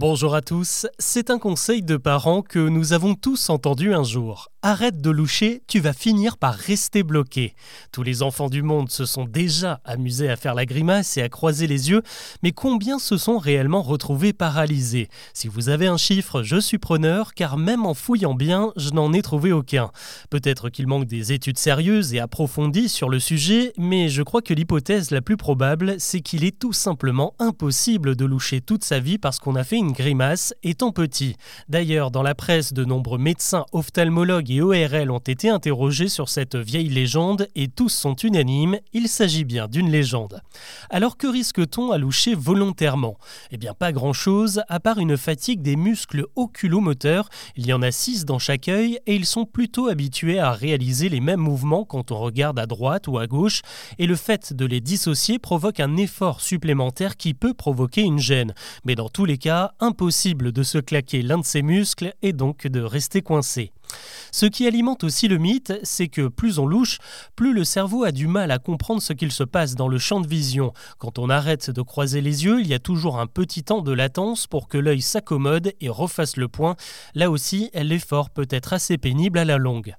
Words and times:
Bonjour 0.00 0.36
à 0.36 0.42
tous, 0.42 0.86
c'est 1.00 1.28
un 1.28 1.40
conseil 1.40 1.82
de 1.82 1.96
parents 1.96 2.40
que 2.40 2.60
nous 2.60 2.92
avons 2.92 3.16
tous 3.16 3.50
entendu 3.50 3.92
un 3.92 4.04
jour. 4.04 4.52
Arrête 4.62 5.00
de 5.00 5.10
loucher, 5.10 5.62
tu 5.68 5.78
vas 5.78 5.92
finir 5.92 6.36
par 6.36 6.52
rester 6.52 7.04
bloqué. 7.04 7.54
Tous 7.92 8.02
les 8.02 8.24
enfants 8.24 8.48
du 8.48 8.62
monde 8.64 8.90
se 8.90 9.06
sont 9.06 9.24
déjà 9.24 9.80
amusés 9.84 10.28
à 10.28 10.34
faire 10.34 10.56
la 10.56 10.66
grimace 10.66 11.16
et 11.16 11.22
à 11.22 11.28
croiser 11.28 11.68
les 11.68 11.90
yeux, 11.90 12.02
mais 12.42 12.50
combien 12.50 12.98
se 12.98 13.16
sont 13.18 13.38
réellement 13.38 13.82
retrouvés 13.82 14.32
paralysés? 14.32 15.10
Si 15.32 15.46
vous 15.46 15.68
avez 15.68 15.86
un 15.86 15.96
chiffre, 15.96 16.42
je 16.42 16.56
suis 16.56 16.78
preneur, 16.78 17.34
car 17.34 17.56
même 17.56 17.86
en 17.86 17.94
fouillant 17.94 18.34
bien, 18.34 18.72
je 18.74 18.90
n'en 18.90 19.12
ai 19.12 19.22
trouvé 19.22 19.52
aucun. 19.52 19.92
Peut-être 20.28 20.70
qu'il 20.70 20.88
manque 20.88 21.06
des 21.06 21.32
études 21.32 21.58
sérieuses 21.58 22.12
et 22.12 22.18
approfondies 22.18 22.88
sur 22.88 23.08
le 23.08 23.20
sujet, 23.20 23.72
mais 23.78 24.08
je 24.08 24.24
crois 24.24 24.42
que 24.42 24.54
l'hypothèse 24.54 25.12
la 25.12 25.22
plus 25.22 25.36
probable, 25.36 25.94
c'est 25.98 26.20
qu'il 26.20 26.42
est 26.42 26.58
tout 26.58 26.72
simplement 26.72 27.32
impossible 27.38 28.16
de 28.16 28.24
loucher 28.24 28.60
toute 28.60 28.82
sa 28.82 28.98
vie 28.98 29.18
parce 29.18 29.38
qu'on 29.38 29.54
a 29.54 29.62
fait 29.62 29.76
une 29.76 29.92
grimace 29.92 30.52
étant 30.64 30.90
petit. 30.90 31.36
D'ailleurs, 31.68 32.10
dans 32.10 32.24
la 32.24 32.34
presse, 32.34 32.72
de 32.72 32.84
nombreux 32.84 33.18
médecins, 33.18 33.64
ophtalmologues 33.70 34.48
ORL 34.60 35.10
ont 35.10 35.18
été 35.18 35.48
interrogés 35.48 36.08
sur 36.08 36.28
cette 36.28 36.56
vieille 36.56 36.88
légende 36.88 37.48
et 37.54 37.68
tous 37.68 37.88
sont 37.88 38.14
unanimes, 38.14 38.78
il 38.92 39.08
s'agit 39.08 39.44
bien 39.44 39.68
d'une 39.68 39.90
légende. 39.90 40.40
Alors 40.90 41.16
que 41.16 41.26
risque-t-on 41.26 41.92
à 41.92 41.98
loucher 41.98 42.34
volontairement? 42.34 43.18
Eh 43.50 43.56
bien 43.56 43.74
pas 43.74 43.92
grand-chose, 43.92 44.62
à 44.68 44.80
part 44.80 44.98
une 44.98 45.16
fatigue 45.16 45.62
des 45.62 45.76
muscles 45.76 46.26
oculomoteurs, 46.36 47.28
il 47.56 47.66
y 47.66 47.72
en 47.72 47.82
a 47.82 47.90
6 47.90 48.24
dans 48.24 48.38
chaque 48.38 48.68
œil 48.68 48.98
et 49.06 49.14
ils 49.14 49.26
sont 49.26 49.44
plutôt 49.44 49.88
habitués 49.88 50.38
à 50.38 50.52
réaliser 50.52 51.08
les 51.08 51.20
mêmes 51.20 51.40
mouvements 51.40 51.84
quand 51.84 52.10
on 52.10 52.18
regarde 52.18 52.58
à 52.58 52.66
droite 52.66 53.08
ou 53.08 53.18
à 53.18 53.26
gauche, 53.26 53.62
et 53.98 54.06
le 54.06 54.16
fait 54.16 54.52
de 54.52 54.66
les 54.66 54.80
dissocier 54.80 55.38
provoque 55.38 55.80
un 55.80 55.96
effort 55.96 56.40
supplémentaire 56.40 57.16
qui 57.16 57.34
peut 57.34 57.54
provoquer 57.54 58.02
une 58.02 58.18
gêne. 58.18 58.54
Mais 58.84 58.94
dans 58.94 59.08
tous 59.08 59.24
les 59.24 59.38
cas, 59.38 59.72
impossible 59.80 60.52
de 60.52 60.62
se 60.62 60.78
claquer 60.78 61.22
l'un 61.22 61.38
de 61.38 61.44
ses 61.44 61.62
muscles 61.62 62.14
et 62.22 62.32
donc 62.32 62.66
de 62.66 62.80
rester 62.80 63.22
coincé. 63.22 63.72
Ce 64.32 64.46
qui 64.46 64.66
alimente 64.66 65.04
aussi 65.04 65.28
le 65.28 65.38
mythe, 65.38 65.72
c'est 65.82 66.08
que 66.08 66.28
plus 66.28 66.58
on 66.58 66.66
louche, 66.66 66.98
plus 67.36 67.52
le 67.52 67.64
cerveau 67.64 68.04
a 68.04 68.12
du 68.12 68.26
mal 68.26 68.50
à 68.50 68.58
comprendre 68.58 69.02
ce 69.02 69.12
qu'il 69.12 69.32
se 69.32 69.44
passe 69.44 69.74
dans 69.74 69.88
le 69.88 69.98
champ 69.98 70.20
de 70.20 70.28
vision. 70.28 70.72
Quand 70.98 71.18
on 71.18 71.30
arrête 71.30 71.70
de 71.70 71.82
croiser 71.82 72.20
les 72.20 72.44
yeux, 72.44 72.60
il 72.60 72.66
y 72.66 72.74
a 72.74 72.78
toujours 72.78 73.18
un 73.18 73.26
petit 73.26 73.62
temps 73.62 73.82
de 73.82 73.92
latence 73.92 74.46
pour 74.46 74.68
que 74.68 74.78
l'œil 74.78 75.02
s'accommode 75.02 75.72
et 75.80 75.88
refasse 75.88 76.36
le 76.36 76.48
point. 76.48 76.76
Là 77.14 77.30
aussi, 77.30 77.70
l'effort 77.74 78.30
peut 78.30 78.48
être 78.50 78.72
assez 78.72 78.98
pénible 78.98 79.38
à 79.38 79.44
la 79.44 79.56
longue. 79.56 79.94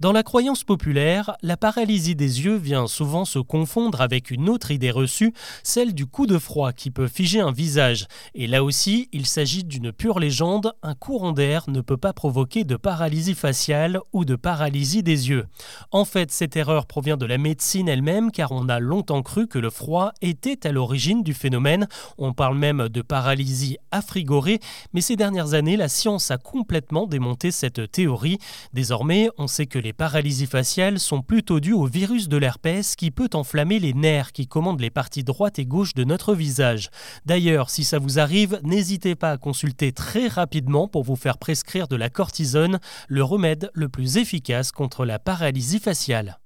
Dans 0.00 0.12
la 0.12 0.22
croyance 0.22 0.64
populaire, 0.64 1.36
la 1.42 1.58
paralysie 1.58 2.14
des 2.16 2.42
yeux 2.42 2.56
vient 2.56 2.86
souvent 2.86 3.26
se 3.26 3.38
confondre 3.38 4.00
avec 4.00 4.30
une 4.30 4.48
autre 4.48 4.70
idée 4.70 4.90
reçue, 4.90 5.34
celle 5.62 5.92
du 5.92 6.06
coup 6.06 6.26
de 6.26 6.38
froid 6.38 6.72
qui 6.72 6.90
peut 6.90 7.06
figer 7.06 7.40
un 7.40 7.52
visage. 7.52 8.06
Et 8.34 8.46
là 8.46 8.64
aussi, 8.64 9.10
il 9.12 9.26
s'agit 9.26 9.62
d'une 9.62 9.92
pure 9.92 10.18
légende, 10.18 10.72
un 10.82 10.94
courant 10.94 11.32
d'air 11.32 11.64
ne 11.68 11.82
peut 11.82 11.98
pas 11.98 12.14
provoquer 12.14 12.64
de 12.64 12.76
paralysie 12.76 13.34
faciale 13.34 14.00
ou 14.14 14.24
de 14.24 14.36
paralysie 14.36 15.02
des 15.02 15.28
yeux. 15.28 15.46
En 15.90 16.06
fait, 16.06 16.30
cette 16.30 16.56
erreur 16.56 16.86
provient 16.86 17.18
de 17.18 17.26
la 17.26 17.36
médecine 17.36 17.86
elle-même 17.86 18.30
car 18.30 18.52
on 18.52 18.70
a 18.70 18.80
longtemps 18.80 19.22
cru 19.22 19.48
que 19.48 19.58
le 19.58 19.68
froid 19.68 20.12
était 20.22 20.66
à 20.66 20.72
l'origine 20.72 21.22
du 21.22 21.34
phénomène. 21.34 21.86
On 22.16 22.32
parle 22.32 22.56
même 22.56 22.88
de 22.88 23.02
paralysie 23.02 23.76
affrigorée, 23.90 24.60
mais 24.94 25.02
ces 25.02 25.16
dernières 25.16 25.52
années, 25.52 25.76
la 25.76 25.90
science 25.90 26.30
a 26.30 26.38
complètement 26.38 27.06
démonté 27.06 27.50
cette 27.50 27.92
théorie. 27.92 28.38
Désormais, 28.72 29.28
on 29.36 29.46
sait 29.46 29.66
que 29.66 29.89
les 29.90 29.94
paralysies 29.94 30.46
faciales 30.46 31.00
sont 31.00 31.20
plutôt 31.20 31.58
dues 31.58 31.72
au 31.72 31.86
virus 31.86 32.28
de 32.28 32.36
l'herpès 32.36 32.94
qui 32.94 33.10
peut 33.10 33.28
enflammer 33.34 33.80
les 33.80 33.92
nerfs 33.92 34.30
qui 34.30 34.46
commandent 34.46 34.78
les 34.78 34.88
parties 34.88 35.24
droite 35.24 35.58
et 35.58 35.66
gauche 35.66 35.94
de 35.94 36.04
notre 36.04 36.32
visage. 36.32 36.90
D'ailleurs, 37.26 37.70
si 37.70 37.82
ça 37.82 37.98
vous 37.98 38.20
arrive, 38.20 38.60
n'hésitez 38.62 39.16
pas 39.16 39.32
à 39.32 39.36
consulter 39.36 39.90
très 39.90 40.28
rapidement 40.28 40.86
pour 40.86 41.02
vous 41.02 41.16
faire 41.16 41.38
prescrire 41.38 41.88
de 41.88 41.96
la 41.96 42.08
cortisone 42.08 42.78
le 43.08 43.24
remède 43.24 43.72
le 43.74 43.88
plus 43.88 44.16
efficace 44.16 44.70
contre 44.70 45.04
la 45.04 45.18
paralysie 45.18 45.80
faciale. 45.80 46.39